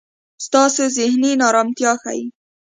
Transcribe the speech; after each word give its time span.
ستاسې 0.45 0.83
زهني 0.97 1.31
نا 1.39 1.45
ارمتیا 1.49 1.91
ښي. 2.01 2.21